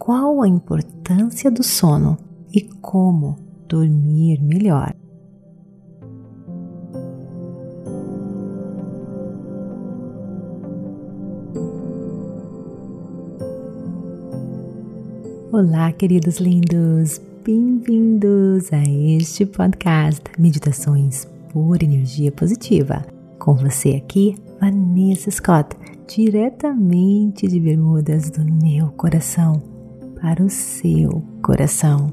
[0.00, 2.16] qual a importância do sono
[2.50, 3.36] e como
[3.68, 4.94] dormir melhor.
[15.52, 23.04] Olá, queridos lindos, bem-vindos a este podcast Meditações por Energia Positiva.
[23.38, 25.76] Com você aqui, Vanessa Scott,
[26.08, 29.69] diretamente de Bermudas do meu coração
[30.20, 32.12] para o seu coração.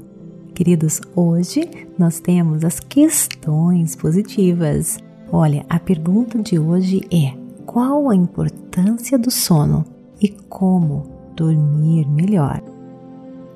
[0.54, 4.98] Queridos, hoje nós temos as questões positivas.
[5.30, 9.84] Olha, a pergunta de hoje é: qual a importância do sono
[10.20, 12.62] e como dormir melhor?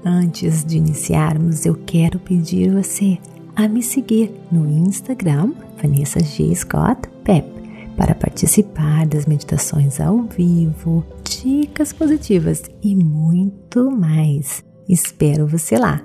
[0.04, 3.18] Antes de iniciarmos, eu quero pedir você
[3.54, 6.54] a me seguir no Instagram, Vanessa G.
[6.54, 7.46] Scott Pep,
[7.96, 14.64] para participar das meditações ao vivo, dicas positivas e muito mais.
[14.88, 16.02] Espero você lá.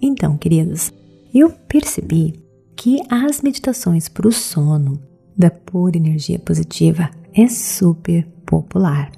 [0.00, 0.92] Então, queridos,
[1.34, 2.34] eu percebi
[2.76, 5.00] que as meditações para o sono
[5.36, 9.10] da pura energia positiva é super popular.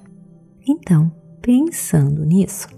[0.67, 1.13] Então,
[1.43, 2.69] pensando nisso,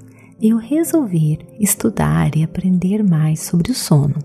[0.40, 4.16] eu resolvi estudar e aprender mais sobre o sono.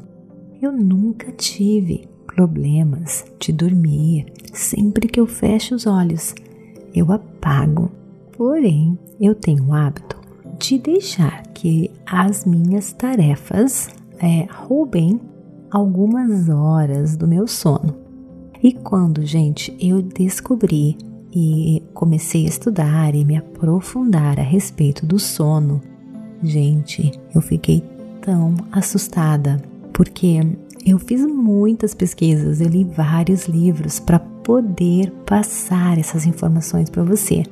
[0.62, 6.34] Eu nunca tive problemas de dormir sempre que eu fecho os olhos.
[6.94, 7.92] Eu apago.
[8.36, 10.20] Porém, eu tenho o hábito
[10.60, 15.20] de deixar que as minhas tarefas é, roubem
[15.70, 17.96] algumas horas do meu sono.
[18.62, 20.98] E quando, gente, eu descobri
[21.32, 25.82] e comecei a estudar e me aprofundar a respeito do sono,
[26.44, 27.82] Gente, eu fiquei
[28.22, 29.62] tão assustada
[29.94, 30.42] porque
[30.86, 37.44] eu fiz muitas pesquisas, eu li vários livros para poder passar essas informações para você.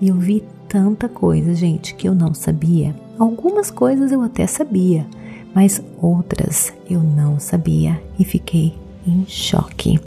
[0.00, 2.94] E eu vi tanta coisa, gente, que eu não sabia.
[3.18, 5.06] Algumas coisas eu até sabia,
[5.54, 8.74] mas outras eu não sabia e fiquei
[9.06, 9.98] em choque.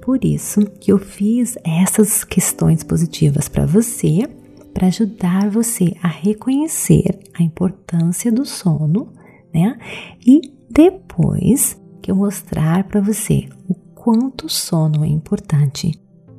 [0.00, 4.28] Por isso que eu fiz essas questões positivas para você
[4.76, 9.08] para ajudar você a reconhecer a importância do sono,
[9.50, 9.78] né?
[10.24, 15.90] E depois que eu mostrar para você o quanto o sono é importante.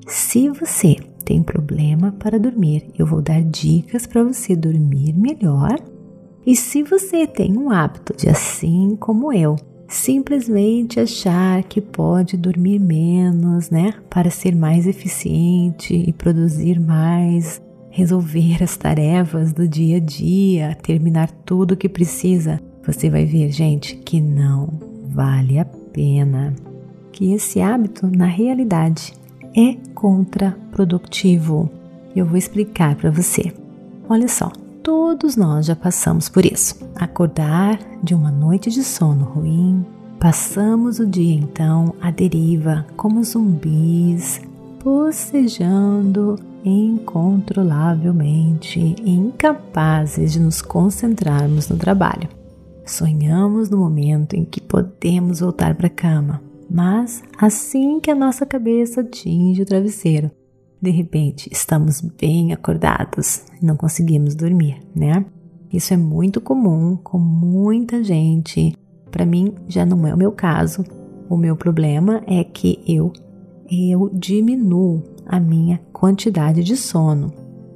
[0.08, 0.96] Se você
[1.26, 5.78] tem problema para dormir, eu vou dar dicas para você dormir melhor.
[6.46, 9.58] E se você tem um hábito de assim como eu,
[9.90, 18.64] simplesmente achar que pode dormir menos, né, para ser mais eficiente e produzir mais, resolver
[18.64, 23.98] as tarefas do dia a dia, terminar tudo o que precisa, você vai ver, gente,
[23.98, 26.54] que não vale a pena.
[27.12, 29.16] Que esse hábito, na realidade,
[29.56, 31.72] é contraprodutivo.
[32.16, 33.52] Eu vou explicar para você.
[34.08, 34.52] Olha só,
[34.84, 36.76] todos nós já passamos por isso.
[36.96, 39.84] Acordar de uma noite de sono ruim,
[40.20, 44.40] passamos o dia então à deriva como zumbis,
[44.84, 52.30] bocejando incontrolavelmente, incapazes de nos concentrarmos no trabalho.
[52.88, 58.46] Sonhamos no momento em que podemos voltar para a cama, mas assim que a nossa
[58.46, 60.32] cabeça atinge o travesseiro,
[60.82, 65.26] de repente estamos bem acordados e não conseguimos dormir, né?
[65.72, 68.74] Isso é muito comum com muita gente.
[69.12, 70.86] Para mim já não é o meu caso.
[71.30, 73.12] O meu problema é que eu
[73.70, 77.34] eu diminuo a minha quantidade de sono.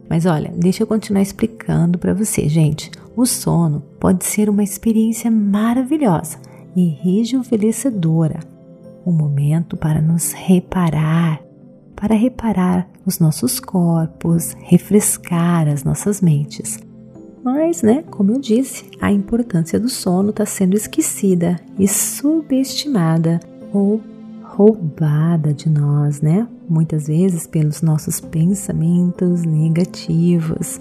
[0.09, 2.89] Mas olha, deixa eu continuar explicando para você, gente.
[3.15, 6.37] O sono pode ser uma experiência maravilhosa
[6.75, 8.39] e rejuvenescedora,
[9.05, 11.41] um momento para nos reparar,
[11.95, 16.79] para reparar os nossos corpos, refrescar as nossas mentes.
[17.43, 23.39] Mas, né, como eu disse, a importância do sono está sendo esquecida e subestimada
[23.73, 23.99] ou
[24.43, 26.47] roubada de nós, né?
[26.69, 30.77] Muitas vezes pelos nossos pensamentos negativos.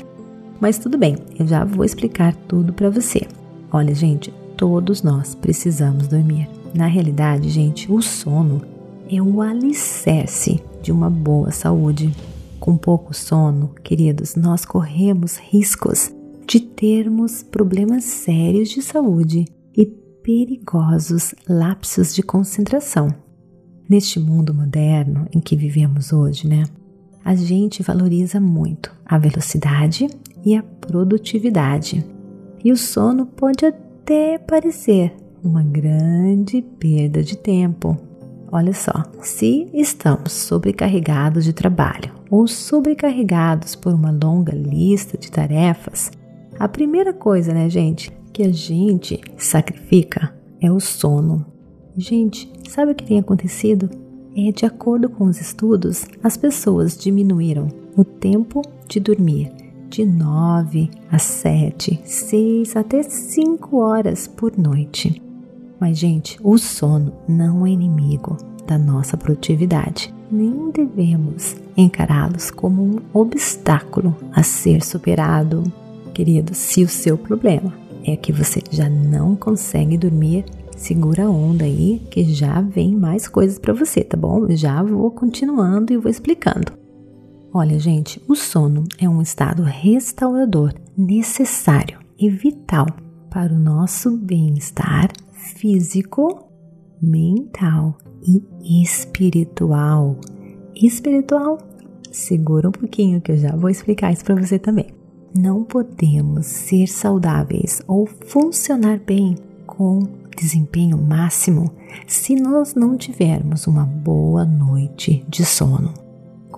[0.61, 3.27] Mas tudo bem, eu já vou explicar tudo para você.
[3.73, 6.49] Olha, gente, todos nós precisamos dormir.
[6.75, 8.61] Na realidade, gente, o sono
[9.11, 12.15] é o alicerce de uma boa saúde.
[12.61, 16.13] Com pouco sono, queridos, nós corremos riscos
[16.47, 23.09] de termos problemas sérios de saúde e perigosos lapsos de concentração.
[23.89, 26.65] Neste mundo moderno em que vivemos hoje, né?
[27.25, 30.09] A gente valoriza muito a velocidade
[30.45, 32.05] e a produtividade.
[32.65, 37.97] E o sono pode até parecer uma grande perda de tempo.
[38.53, 46.11] Olha só, se estamos sobrecarregados de trabalho ou sobrecarregados por uma longa lista de tarefas,
[46.61, 51.47] A primeira coisa, né, gente, que a gente sacrifica é o sono.
[51.97, 53.89] Gente, sabe o que tem acontecido?
[54.37, 59.51] É, de acordo com os estudos, as pessoas diminuíram o tempo de dormir
[59.91, 65.21] de 9 a 7, 6 até 5 horas por noite.
[65.81, 70.15] Mas, gente, o sono não é inimigo da nossa produtividade.
[70.31, 75.65] Nem devemos encará-los como um obstáculo a ser superado.
[76.15, 80.45] Querido, se o seu problema é que você já não consegue dormir,
[80.77, 84.47] segura a onda aí que já vem mais coisas para você, tá bom?
[84.51, 86.80] Já vou continuando e vou explicando.
[87.53, 92.87] Olha, gente, o sono é um estado restaurador necessário e vital
[93.29, 96.45] para o nosso bem-estar físico,
[97.03, 100.17] mental e espiritual.
[100.77, 101.59] Espiritual?
[102.13, 104.95] Segura um pouquinho que eu já vou explicar isso para você também.
[105.37, 109.35] Não podemos ser saudáveis ou funcionar bem
[109.67, 110.07] com
[110.37, 111.73] desempenho máximo
[112.07, 116.00] se nós não tivermos uma boa noite de sono.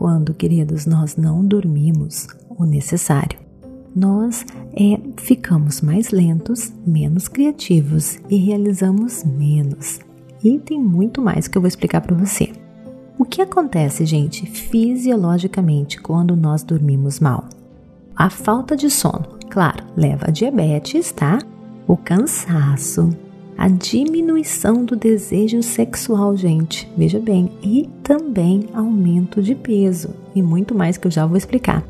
[0.02, 2.26] Quando, queridos, nós não dormimos
[2.58, 3.38] o necessário,
[3.94, 4.44] nós
[4.74, 10.00] é, ficamos mais lentos, menos criativos e realizamos menos.
[10.42, 12.50] E tem muito mais que eu vou explicar para você.
[13.16, 17.44] O que acontece, gente, fisiologicamente quando nós dormimos mal?
[18.16, 21.38] A falta de sono, claro, leva a diabetes, tá?
[21.86, 23.16] O cansaço,
[23.56, 30.74] a diminuição do desejo sexual, gente, veja bem, e também aumento de peso e muito
[30.74, 31.84] mais que eu já vou explicar.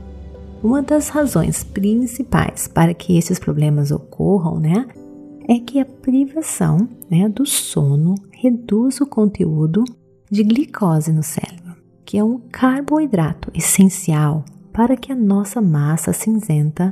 [0.63, 4.87] Uma das razões principais para que esses problemas ocorram, né,
[5.49, 9.85] é que a privação né, do sono reduz o conteúdo
[10.31, 16.91] de glicose no cérebro, que é um carboidrato essencial para que a nossa massa cinzenta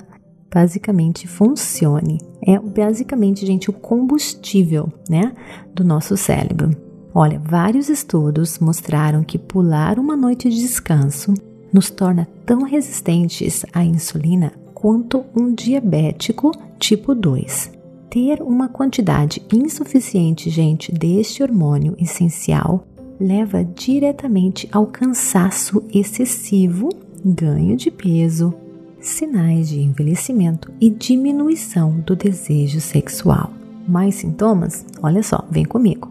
[0.53, 2.19] basicamente funcione.
[2.45, 5.33] É basicamente, gente, o combustível, né,
[5.75, 6.71] do nosso cérebro.
[7.15, 11.35] Olha, vários estudos mostraram que pular uma noite de descanso
[11.73, 17.73] nos torna tão resistentes à insulina quanto um diabético tipo 2.
[18.09, 22.85] Ter uma quantidade insuficiente, gente, deste hormônio essencial
[23.21, 26.89] leva diretamente ao cansaço excessivo,
[27.25, 28.55] ganho de peso,
[29.01, 33.53] sinais de envelhecimento e diminuição do desejo sexual.
[33.89, 34.85] Mais sintomas?
[35.03, 36.11] Olha só, vem comigo.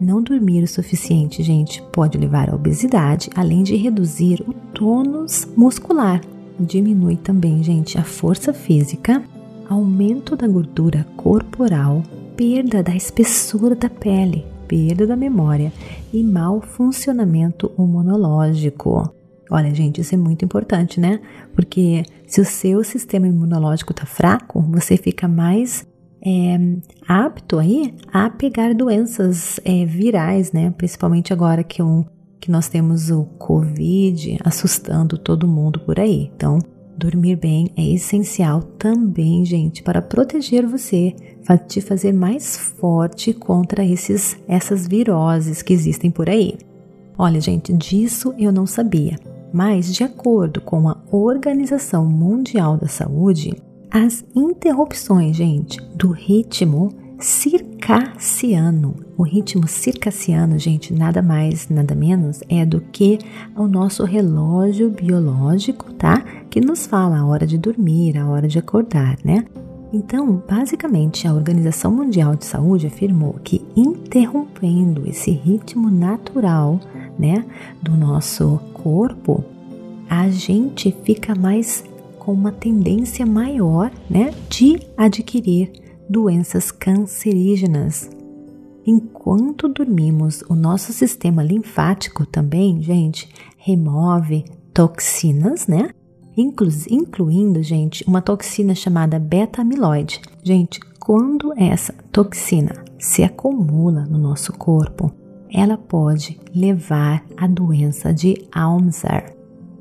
[0.00, 6.22] Não dormir o suficiente, gente, pode levar à obesidade, além de reduzir o tônus muscular.
[6.58, 9.22] Diminui também, gente, a força física,
[9.68, 12.02] aumento da gordura corporal,
[12.34, 15.70] perda da espessura da pele, perda da memória
[16.12, 19.19] e mau funcionamento imunológico.
[19.50, 21.20] Olha, gente, isso é muito importante, né?
[21.54, 25.84] Porque se o seu sistema imunológico está fraco, você fica mais
[26.24, 26.58] é,
[27.08, 30.72] apto aí a pegar doenças é, virais, né?
[30.76, 32.04] Principalmente agora que, um,
[32.38, 36.30] que nós temos o Covid assustando todo mundo por aí.
[36.36, 36.58] Então,
[36.96, 41.14] dormir bem é essencial também, gente, para proteger você,
[41.66, 46.56] te fazer mais forte contra esses, essas viroses que existem por aí.
[47.18, 49.18] Olha, gente, disso eu não sabia.
[49.52, 53.54] Mas, de acordo com a Organização Mundial da Saúde,
[53.90, 58.94] as interrupções, gente, do ritmo circassiano.
[59.16, 63.18] O ritmo circassiano, gente, nada mais, nada menos é do que
[63.56, 66.24] o nosso relógio biológico, tá?
[66.48, 69.44] Que nos fala a hora de dormir, a hora de acordar, né?
[69.92, 76.78] Então, basicamente, a Organização Mundial de Saúde afirmou que interrompendo esse ritmo natural,
[77.18, 77.44] né,
[77.82, 79.44] do nosso corpo,
[80.08, 81.84] a gente fica mais
[82.18, 85.72] com uma tendência maior, né, de adquirir
[86.08, 88.10] doenças cancerígenas.
[88.86, 95.90] Enquanto dormimos, o nosso sistema linfático também, gente, remove toxinas, né?
[96.36, 100.20] Inclu incluindo, gente, uma toxina chamada beta-amiloide.
[100.42, 105.12] Gente, quando essa toxina se acumula no nosso corpo,
[105.52, 109.36] ela pode levar à doença de Alzheimer.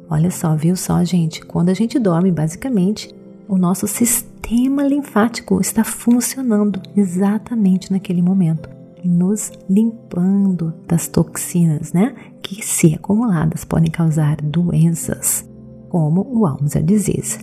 [0.10, 1.46] Olha só, viu só, gente?
[1.46, 3.14] Quando a gente dorme, basicamente,
[3.48, 8.68] o nosso sistema linfático está funcionando exatamente naquele momento,
[9.04, 12.16] nos limpando das toxinas, né?
[12.42, 15.48] Que, se acumuladas, podem causar doenças,
[15.90, 17.40] como o Alzheimer disease.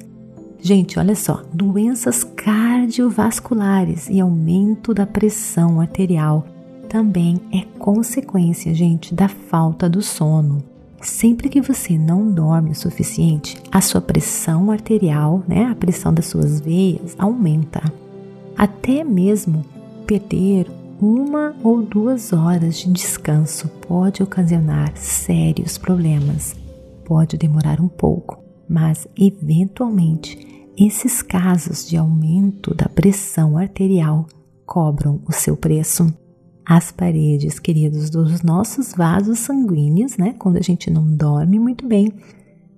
[0.59, 6.45] Gente, olha só, doenças cardiovasculares e aumento da pressão arterial
[6.87, 10.62] também é consequência, gente, da falta do sono.
[11.02, 16.26] sempre que você não dorme o suficiente, a sua pressão arterial, né, a pressão das
[16.26, 17.83] suas veias aumenta.
[18.57, 19.64] Até mesmo
[20.07, 20.69] perder
[21.00, 26.57] uma ou duas horas de descanso pode ocasionar sérios problemas.
[27.05, 34.26] Pode demorar um pouco, mas eventualmente esses casos de aumento da pressão arterial
[34.64, 36.12] cobram o seu preço.
[36.68, 42.12] As paredes, queridos, dos nossos vasos sanguíneos, né, quando a gente não dorme muito bem,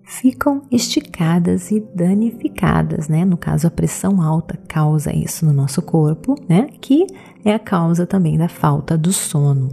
[0.05, 3.25] ficam esticadas e danificadas, né?
[3.25, 6.69] No caso, a pressão alta causa isso no nosso corpo, né?
[6.81, 7.07] Que
[7.45, 9.69] é a causa também da falta do sono.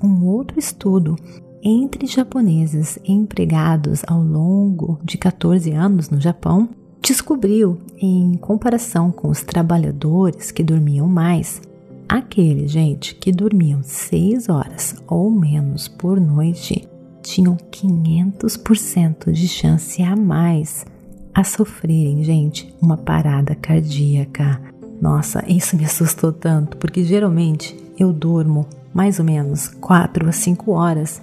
[0.01, 1.17] Um outro estudo
[1.65, 6.69] entre japoneses empregados ao longo de 14 anos no Japão
[7.03, 11.61] descobriu, em comparação com os trabalhadores que dormiam mais,
[12.09, 16.89] aqueles, gente, que dormiam 6 horas ou menos por noite
[17.23, 20.85] tinham 500% de chance a mais
[21.35, 24.61] a sofrerem, gente, uma parada cardíaca.
[25.01, 30.71] Nossa, isso me assustou tanto, porque geralmente eu durmo mais ou menos 4 a 5
[30.73, 31.23] horas.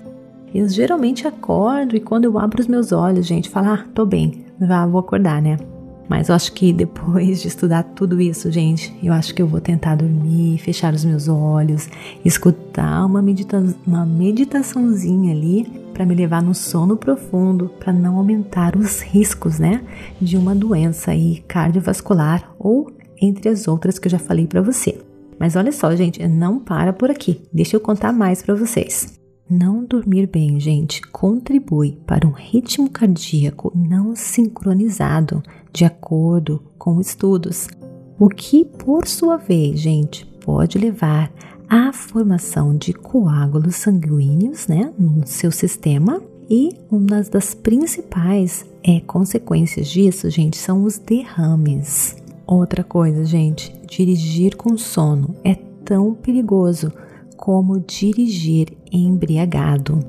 [0.53, 4.45] Eu geralmente acordo e quando eu abro os meus olhos, gente, falo, ah, tô bem,
[4.59, 5.57] já vou acordar, né?
[6.09, 9.61] Mas eu acho que depois de estudar tudo isso, gente, eu acho que eu vou
[9.61, 11.87] tentar dormir, fechar os meus olhos,
[12.25, 18.75] escutar uma, medita uma meditaçãozinha ali para me levar no sono profundo, para não aumentar
[18.75, 19.83] os riscos, né,
[20.19, 24.99] de uma doença aí cardiovascular ou entre as outras que eu já falei para você.
[25.37, 27.41] Mas olha só, gente, não para por aqui.
[27.53, 29.18] Deixa eu contar mais para vocês.
[29.49, 35.41] Não dormir bem, gente, contribui para um ritmo cardíaco não sincronizado,
[35.73, 37.67] de acordo com estudos,
[38.19, 41.31] o que, por sua vez, gente, pode levar
[41.67, 46.21] à formação de coágulos sanguíneos, né, no seu sistema.
[46.47, 52.15] E uma das principais é, consequências disso, gente, são os derrames.
[52.45, 56.91] Outra coisa, gente, dirigir com sono é tão perigoso
[57.39, 59.99] como dirigir embriagado.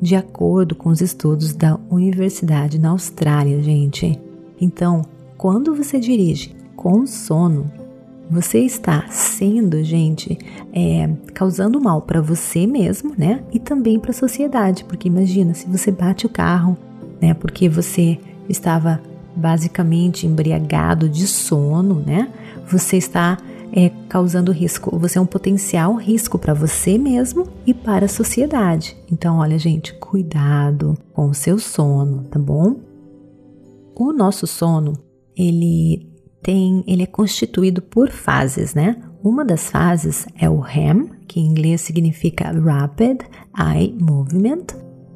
[0.00, 4.18] De acordo com os estudos da Universidade na Austrália, gente.
[4.60, 5.02] Então,
[5.36, 7.70] quando você dirige com sono,
[8.30, 10.38] você está sendo, gente,
[10.72, 13.42] é, causando mal para você mesmo, né?
[13.52, 16.78] E também para a sociedade, porque imagina se você bate o carro,
[17.20, 17.34] né?
[17.34, 18.18] Porque você
[18.48, 19.02] estava
[19.34, 22.28] basicamente embriagado de sono, né?
[22.68, 23.36] Você está
[23.72, 24.98] é, causando risco.
[24.98, 28.96] Você é um potencial risco para você mesmo e para a sociedade.
[29.10, 32.76] Então, olha, gente, cuidado com o seu sono, tá bom?
[33.94, 34.94] O nosso sono,
[35.36, 36.10] ele
[36.42, 38.96] tem, ele é constituído por fases, né?
[39.22, 43.20] Uma das fases é o REM, que em inglês significa Rapid
[43.56, 44.66] Eye Movement,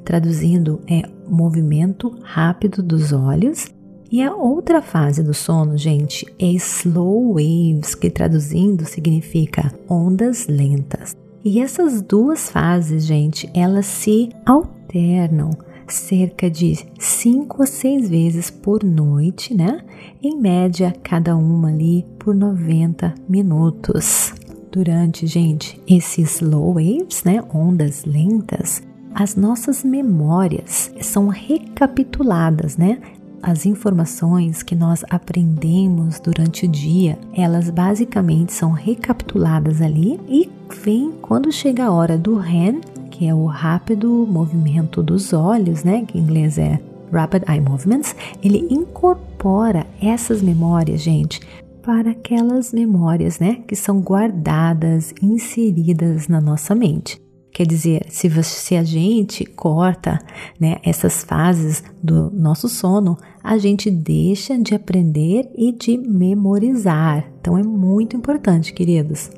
[0.04, 3.73] traduzindo é movimento rápido dos olhos,
[4.14, 11.16] e a outra fase do sono, gente, é slow waves, que traduzindo significa ondas lentas.
[11.44, 15.50] E essas duas fases, gente, elas se alternam
[15.88, 19.80] cerca de 5 a 6 vezes por noite, né?
[20.22, 24.32] Em média, cada uma ali por 90 minutos.
[24.70, 28.80] Durante, gente, esses slow waves, né, ondas lentas,
[29.12, 33.00] as nossas memórias são recapituladas, né?
[33.44, 40.50] As informações que nós aprendemos durante o dia, elas basicamente são recapituladas ali e
[40.82, 46.06] vem quando chega a hora do REM, que é o rápido movimento dos olhos, né,
[46.06, 46.80] que em inglês é
[47.12, 51.38] Rapid Eye Movements, ele incorpora essas memórias, gente,
[51.82, 57.23] para aquelas memórias, né, que são guardadas, inseridas na nossa mente.
[57.54, 60.18] Quer dizer, se, se a gente corta
[60.58, 67.24] né, essas fases do nosso sono, a gente deixa de aprender e de memorizar.
[67.40, 69.30] Então é muito importante, queridos.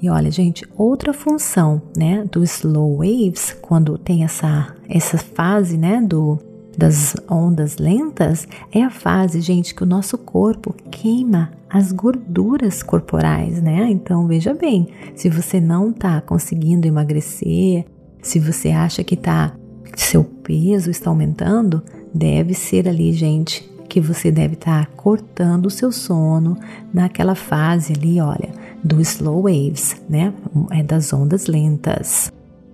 [0.00, 6.02] E olha, gente, outra função, né, do slow waves, quando tem essa essa fase, né,
[6.02, 6.38] do
[6.78, 13.60] das ondas lentas é a fase, gente, que o nosso corpo queima as gorduras corporais,
[13.60, 13.90] né?
[13.90, 17.84] Então veja bem, se você não está conseguindo emagrecer,
[18.22, 19.54] se você acha que tá
[19.96, 21.82] seu peso está aumentando,
[22.14, 26.56] deve ser ali, gente, que você deve estar tá cortando o seu sono
[26.94, 28.50] naquela fase ali, olha,
[28.84, 30.32] do slow waves, né?
[30.70, 32.32] É das ondas lentas.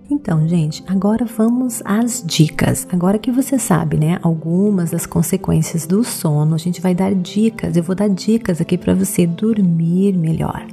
[0.09, 2.87] Então, gente, agora vamos às dicas.
[2.91, 7.75] Agora que você sabe, né, algumas das consequências do sono, a gente vai dar dicas.
[7.75, 10.67] Eu vou dar dicas aqui para você dormir melhor.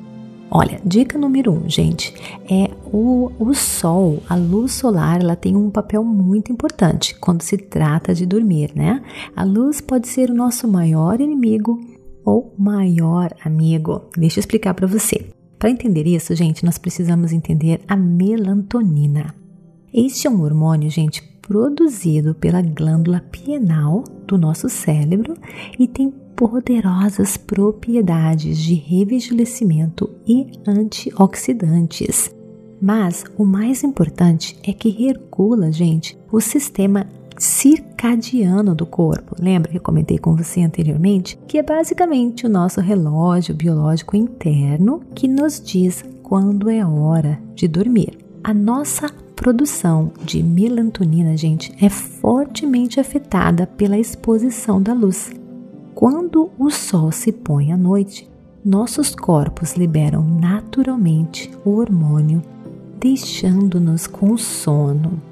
[0.54, 2.12] Olha, dica número um, gente,
[2.44, 7.56] é o, o sol, a luz solar, ela tem um papel muito importante quando se
[7.56, 9.02] trata de dormir, né?
[9.34, 11.80] A luz pode ser o nosso maior inimigo
[12.22, 14.02] ou maior amigo.
[14.14, 15.26] Deixa eu explicar para você.
[15.62, 19.32] Para entender isso, gente, nós precisamos entender a melatonina.
[19.94, 25.36] Este é um hormônio, gente, produzido pela glândula pineal do nosso cérebro
[25.78, 32.34] e tem poderosas propriedades de rejuvenescimento e antioxidantes.
[32.80, 37.06] Mas o mais importante é que regula, gente, o sistema
[37.42, 39.34] circadiano do corpo.
[39.36, 45.02] Lembra que eu comentei com você anteriormente que é basicamente o nosso relógio biológico interno
[45.12, 48.16] que nos diz quando é hora de dormir.
[48.44, 55.32] A nossa produção de melatonina, gente, é fortemente afetada pela exposição da luz.
[55.96, 58.30] Quando o sol se põe à noite,
[58.64, 62.40] nossos corpos liberam naturalmente o hormônio,
[63.00, 65.31] deixando-nos com sono.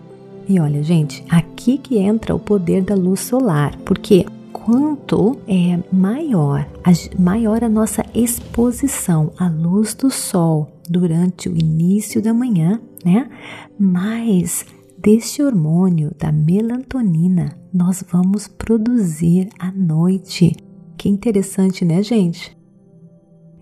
[0.51, 6.69] E olha, gente, aqui que entra o poder da luz solar, porque quanto é maior,
[6.83, 6.91] a,
[7.23, 13.31] maior a nossa exposição à luz do sol durante o início da manhã, né?
[13.79, 14.67] Mais
[14.99, 20.57] deste hormônio da melatonina nós vamos produzir à noite.
[20.99, 22.59] Que interessante, né, gente?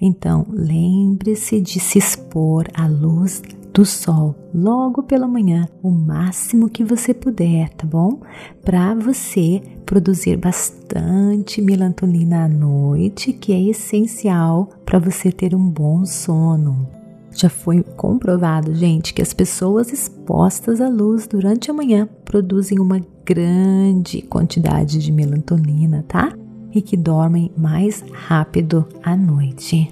[0.00, 3.42] Então, lembre-se de se expor à luz
[3.78, 8.20] do sol logo pela manhã, o máximo que você puder, tá bom?
[8.64, 16.04] Para você produzir bastante melatonina à noite, que é essencial para você ter um bom
[16.04, 16.88] sono.
[17.30, 23.00] Já foi comprovado, gente, que as pessoas expostas à luz durante a manhã produzem uma
[23.24, 26.32] grande quantidade de melatonina, tá?
[26.74, 29.88] E que dormem mais rápido à noite.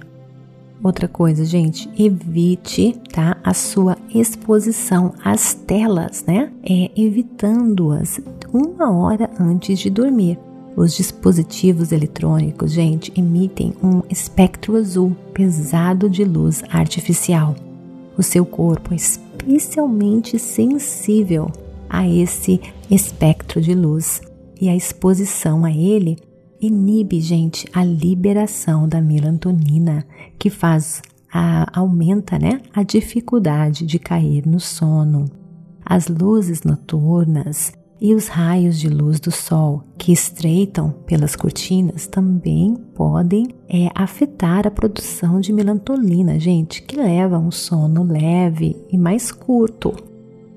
[0.83, 6.51] Outra coisa, gente, evite, tá, a sua exposição às telas, né?
[6.63, 8.19] É evitando-as
[8.53, 10.37] uma hora antes de dormir.
[10.75, 17.55] Os dispositivos eletrônicos, gente, emitem um espectro azul pesado de luz artificial.
[18.15, 21.51] O seu corpo é especialmente sensível
[21.89, 22.61] a esse
[22.91, 24.21] espectro de luz
[24.61, 26.17] e a exposição a ele
[26.61, 30.05] inibe, gente, a liberação da melatonina,
[30.37, 35.25] que faz a, aumenta, né, a dificuldade de cair no sono.
[35.85, 42.75] As luzes noturnas e os raios de luz do sol que estreitam pelas cortinas também
[42.93, 48.97] podem é, afetar a produção de melatonina, gente, que leva a um sono leve e
[48.97, 49.95] mais curto.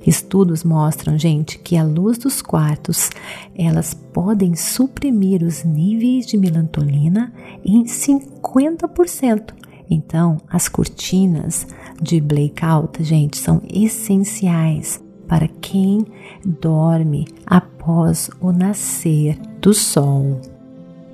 [0.07, 3.11] Estudos mostram, gente, que a luz dos quartos,
[3.55, 7.33] elas podem suprimir os níveis de melatonina
[7.65, 9.53] em 50%.
[9.91, 11.67] Então, as cortinas
[12.01, 16.07] de blackout, gente, são essenciais para quem
[16.45, 20.41] dorme após o nascer do sol.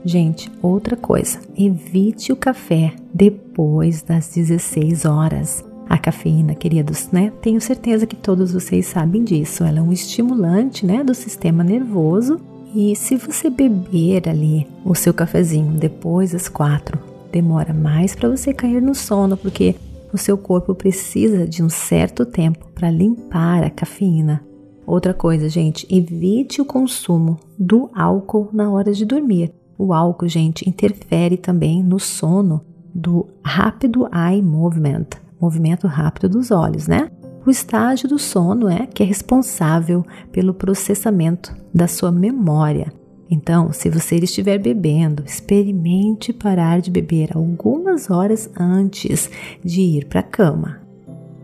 [0.04, 5.64] Gente, outra coisa, evite o café depois das 16 horas.
[5.88, 7.32] A cafeína, queridos, né?
[7.40, 9.64] Tenho certeza que todos vocês sabem disso.
[9.64, 12.40] Ela é um estimulante, né, do sistema nervoso.
[12.74, 16.98] E se você beber ali o seu cafezinho depois das quatro,
[17.36, 19.74] demora mais para você cair no sono, porque
[20.10, 24.42] o seu corpo precisa de um certo tempo para limpar a cafeína.
[24.86, 29.52] Outra coisa, gente, evite o consumo do álcool na hora de dormir.
[29.76, 32.62] O álcool, gente, interfere também no sono
[32.94, 37.10] do rápido eye movement movimento rápido dos olhos, né?
[37.44, 42.90] O estágio do sono é que é responsável pelo processamento da sua memória.
[43.30, 49.30] Então, se você estiver bebendo, experimente parar de beber algumas horas antes
[49.64, 50.80] de ir para a cama.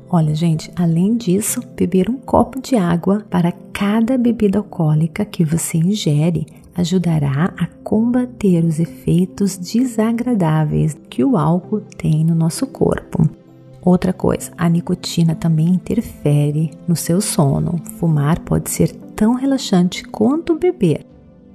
[0.08, 5.78] Olha, gente, além disso, beber um copo de água para cada bebida alcoólica que você
[5.78, 13.28] ingere ajudará a combater os efeitos desagradáveis que o álcool tem no nosso corpo.
[13.84, 17.80] Outra coisa, a nicotina também interfere no seu sono.
[17.98, 21.04] Fumar pode ser tão relaxante quanto beber,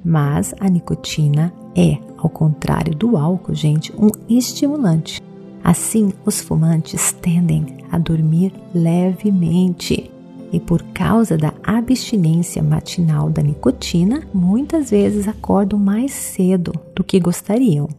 [0.07, 5.21] mas a nicotina é, ao contrário do álcool, gente, um estimulante.
[5.61, 10.09] Assim, os fumantes tendem a dormir levemente
[10.49, 17.19] e por causa da abstinência matinal da nicotina, muitas vezes acordam mais cedo do que
[17.19, 17.89] gostariam.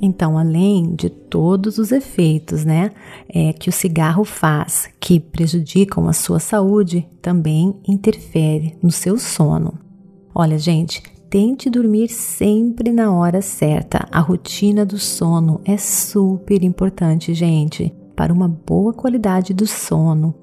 [0.00, 2.90] Então, além de todos os efeitos, né,
[3.28, 9.89] é, que o cigarro faz, que prejudicam a sua saúde, também interfere no seu sono.
[10.34, 14.06] Olha, gente, tente dormir sempre na hora certa.
[14.10, 20.34] A rotina do sono é super importante, gente, para uma boa qualidade do sono.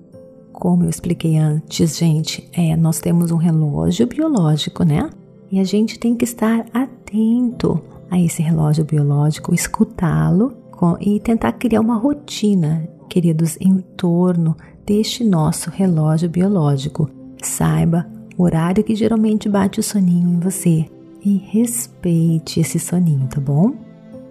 [0.51, 5.09] Como eu expliquei antes, gente, é, nós temos um relógio biológico, né?
[5.51, 10.57] E a gente tem que estar atento a esse relógio biológico, escutá-lo
[10.99, 17.09] e tentar criar uma rotina, queridos, em torno deste nosso relógio biológico.
[17.41, 20.85] Saiba o horário que geralmente bate o soninho em você
[21.25, 23.73] e respeite esse soninho, tá bom?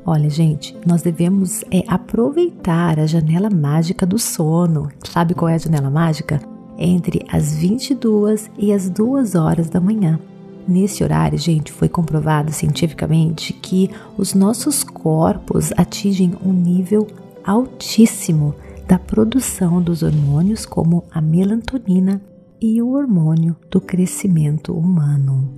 [0.05, 4.88] Olha, gente, nós devemos é, aproveitar a janela mágica do sono.
[5.05, 6.40] Sabe qual é a janela mágica?
[6.79, 10.21] Entre as 22 e as 2 horas da manhã.
[10.69, 17.09] Nesse horário, gente, foi comprovado cientificamente que os nossos corpos atingem um nível
[17.45, 18.55] altíssimo
[18.87, 22.21] da produção dos hormônios como a melatonina
[22.61, 25.53] e o hormônio do crescimento humano.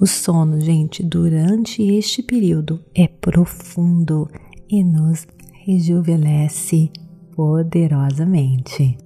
[0.00, 4.28] O sono, gente, durante este período é profundo
[4.68, 5.26] e nos
[5.64, 6.90] rejuvenesce
[7.36, 8.98] poderosamente.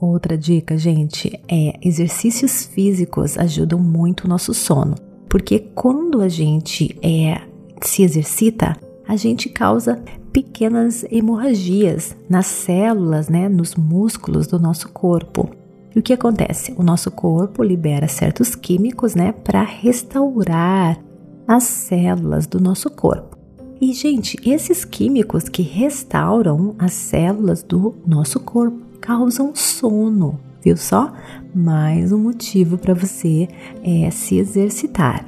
[0.00, 4.96] Outra dica, gente, é exercícios físicos ajudam muito o nosso sono,
[5.28, 7.40] porque quando a gente é,
[7.80, 15.50] se exercita, a gente causa pequenas hemorragias nas células, né, nos músculos do nosso corpo.
[15.94, 16.74] E o que acontece?
[16.76, 20.98] O nosso corpo libera certos químicos, né, para restaurar
[21.46, 23.36] as células do nosso corpo.
[23.80, 31.12] E, gente, esses químicos que restauram as células do nosso corpo causam sono, viu só?
[31.52, 33.48] Mais um motivo para você
[33.82, 35.26] é, se exercitar.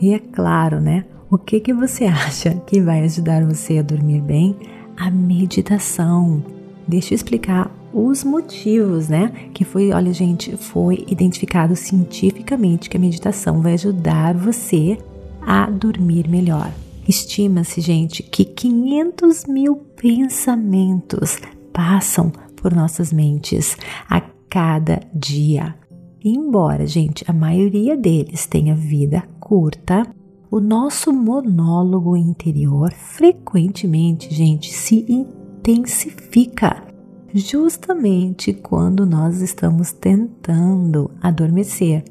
[0.00, 1.04] E é claro, né?
[1.30, 4.56] O que, que você acha que vai ajudar você a dormir bem?
[4.96, 6.44] A meditação.
[6.88, 9.32] Deixa eu explicar os motivos, né?
[9.52, 14.98] Que foi, olha, gente, foi identificado cientificamente que a meditação vai ajudar você
[15.40, 16.70] a dormir melhor.
[17.08, 21.38] Estima-se, gente, que 500 mil pensamentos
[21.72, 23.76] passam por nossas mentes
[24.08, 25.74] a cada dia.
[26.22, 30.06] E embora, gente, a maioria deles tenha vida curta,
[30.50, 36.89] o nosso monólogo interior frequentemente, gente, se intensifica
[37.34, 42.04] justamente quando nós estamos tentando adormecer.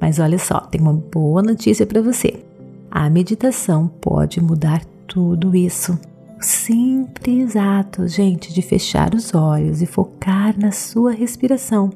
[0.00, 2.44] Mas olha só, tem uma boa notícia para você.
[2.90, 5.98] A meditação pode mudar tudo isso
[6.40, 11.90] simples ato, gente, de fechar os olhos e focar na sua respiração,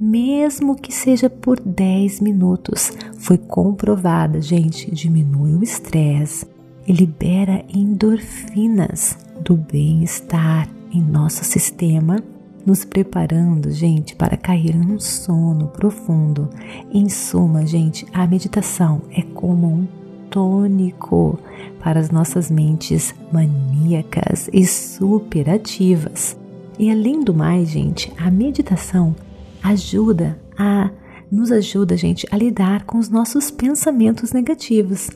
[0.00, 6.46] mesmo que seja por 10 minutos, foi comprovada, gente, diminui o estresse
[6.86, 12.22] e libera endorfinas do bem-estar em nosso sistema,
[12.64, 16.50] nos preparando, gente, para cair num sono profundo.
[16.92, 19.88] Em suma, gente, a meditação é como um
[20.30, 21.38] tônico
[21.80, 26.36] para as nossas mentes maníacas e superativas.
[26.78, 29.16] E além do mais, gente, a meditação
[29.62, 30.90] ajuda a
[31.30, 35.10] nos ajuda, gente, a lidar com os nossos pensamentos negativos.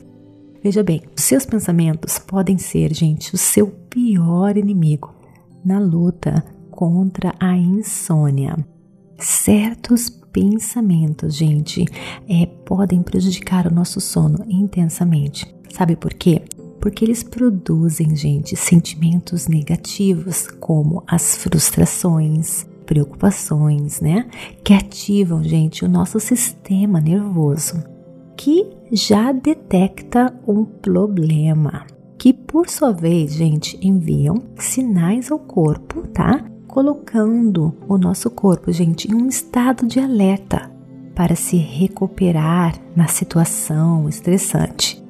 [0.63, 5.22] Veja bem, os seus pensamentos podem ser, gente, o seu pior inimigo
[5.63, 8.57] na luta contra a insônia.
[9.19, 11.85] Certos pensamentos, gente,
[12.27, 15.53] é, podem prejudicar o nosso sono intensamente.
[15.69, 16.41] Sabe por quê?
[16.81, 24.27] Porque eles produzem, gente, sentimentos negativos, como as frustrações, preocupações, né?
[24.63, 27.81] Que ativam, gente, o nosso sistema nervoso,
[28.35, 31.85] que já detecta um problema,
[32.23, 36.41] que por sua vez, gente, enviam sinais ao corpo, tá?
[36.69, 40.71] colocando o nosso corpo, gente, em um estado de alerta
[41.13, 45.03] para se recuperar na situação estressante.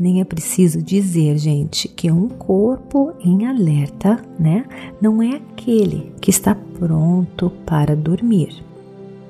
[0.00, 4.64] Nem é preciso dizer, gente, que um corpo em alerta, né,
[4.98, 8.64] não é aquele que está pronto para dormir.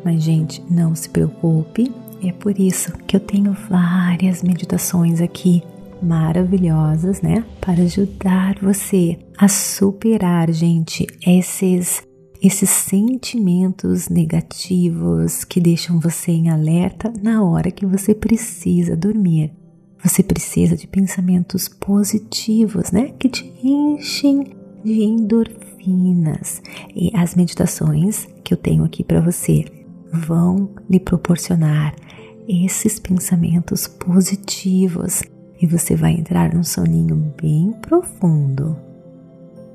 [0.05, 5.61] Mas, gente, não se preocupe, é por isso que eu tenho várias meditações aqui
[6.07, 12.03] maravilhosas, né, para ajudar você a superar, gente, esses
[12.41, 19.53] esses sentimentos negativos que deixam você em alerta na hora que você precisa dormir.
[20.05, 23.13] Você precisa de pensamentos positivos, né?
[23.19, 24.45] Que te enchem
[24.85, 26.63] de endorfinas.
[26.95, 29.65] E as meditações que eu tenho aqui para você
[30.13, 31.95] vão lhe proporcionar
[32.47, 35.23] esses pensamentos positivos
[35.61, 38.77] e você vai entrar num soninho bem profundo.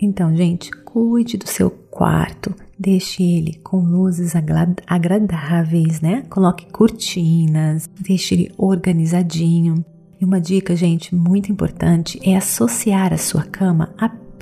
[0.00, 4.34] Então, gente, cuide do seu quarto, deixe ele com luzes
[4.86, 6.22] agradáveis, né?
[6.30, 9.84] Coloque cortinas, deixe ele organizadinho.
[10.20, 13.92] E uma dica, gente, muito importante é associar a sua cama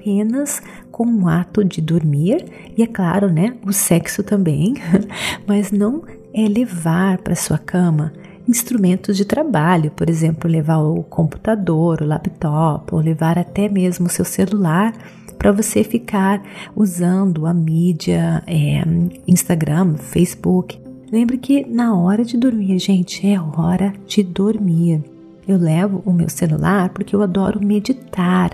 [0.06, 4.74] apenas com o ato de dormir e, é claro, né, o sexo também,
[5.46, 8.12] mas não é levar para sua cama
[8.48, 14.10] instrumentos de trabalho, por exemplo, levar o computador, o laptop, ou levar até mesmo o
[14.10, 14.92] seu celular
[15.36, 16.40] para você ficar
[16.74, 18.84] usando a mídia é,
[19.26, 20.80] Instagram, Facebook.
[21.10, 25.02] Lembre que na hora de dormir, gente, é hora de dormir.
[25.46, 28.50] Eu levo o meu celular porque eu adoro meditar,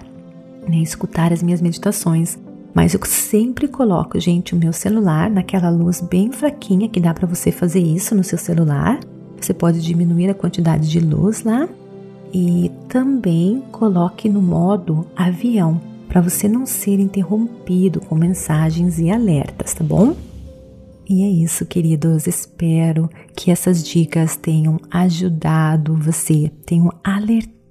[0.69, 2.39] né, escutar as minhas meditações.
[2.75, 7.27] Mas eu sempre coloco, gente, o meu celular naquela luz bem fraquinha que dá para
[7.27, 8.99] você fazer isso no seu celular
[9.43, 11.69] você pode diminuir a quantidade de luz lá
[12.33, 19.75] e também coloque no modo avião para você não ser interrompido com mensagens e alertas,
[19.75, 20.15] tá bom?
[21.09, 22.27] E é isso, queridos.
[22.27, 27.62] Espero que essas dicas tenham ajudado você, tenham alertado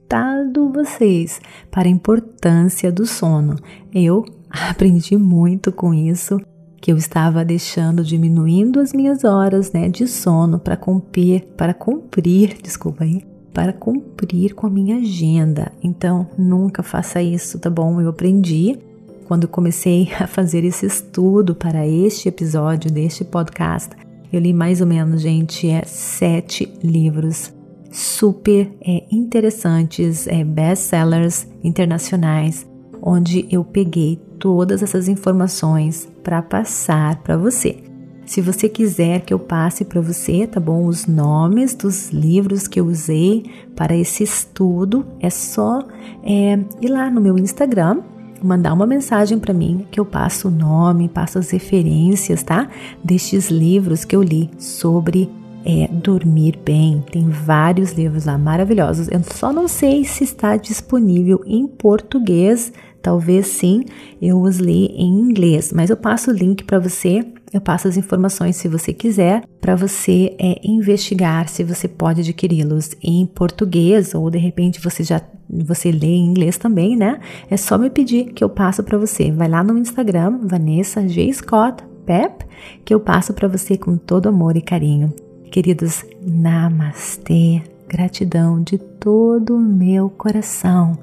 [0.81, 3.55] vocês para a importância do sono.
[3.93, 6.39] Eu aprendi muito com isso
[6.79, 12.57] que eu estava deixando diminuindo as minhas horas, né, de sono para cumprir, para cumprir,
[12.63, 15.71] desculpa aí, para cumprir com a minha agenda.
[15.83, 18.01] Então, nunca faça isso, tá bom?
[18.01, 18.79] Eu aprendi
[19.27, 23.95] quando comecei a fazer esse estudo para este episódio deste podcast.
[24.33, 27.53] Eu li mais ou menos, gente, é sete livros
[27.91, 32.65] super é, interessantes, é, best-sellers internacionais,
[33.01, 37.83] onde eu peguei todas essas informações para passar para você.
[38.25, 40.85] Se você quiser que eu passe para você, tá bom?
[40.85, 43.43] Os nomes dos livros que eu usei
[43.75, 45.85] para esse estudo, é só
[46.23, 48.01] é, ir lá no meu Instagram,
[48.41, 52.69] mandar uma mensagem para mim que eu passo o nome, passo as referências, tá?
[53.03, 55.29] Destes livros que eu li sobre
[55.65, 57.03] é, dormir bem.
[57.11, 59.07] Tem vários livros lá maravilhosos.
[59.07, 62.71] Eu só não sei se está disponível em português
[63.01, 63.85] Talvez sim,
[64.21, 67.97] eu os li em inglês, mas eu passo o link para você, eu passo as
[67.97, 74.29] informações se você quiser, para você é, investigar se você pode adquiri-los em português ou
[74.29, 75.19] de repente você já
[75.49, 77.19] você lê em inglês também, né?
[77.49, 79.31] É só me pedir que eu passo para você.
[79.31, 81.33] Vai lá no Instagram, Vanessa G.
[81.33, 82.45] Scott Pep,
[82.85, 85.13] que eu passo para você com todo amor e carinho.
[85.51, 90.97] Queridos, namastê, gratidão de todo o meu coração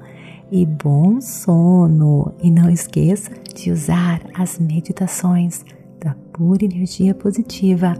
[0.51, 2.33] e bom sono.
[2.41, 5.63] E não esqueça de usar as meditações
[5.99, 7.95] da pura energia positiva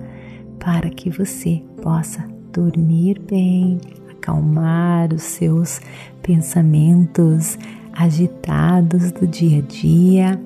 [0.57, 5.79] para que você possa dormir bem, acalmar os seus
[6.23, 7.59] pensamentos
[7.93, 10.41] agitados do dia a dia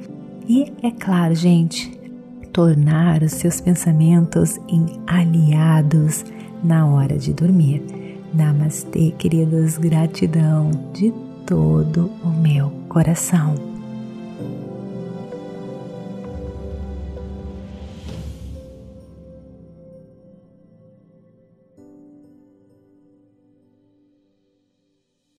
[0.49, 2.02] e, é claro, gente,
[2.53, 6.23] tornar os seus pensamentos em aliados
[6.63, 7.83] na hora de dormir.
[8.33, 11.11] Namastê, queridos, gratidão de
[11.45, 13.72] todo o meu coração.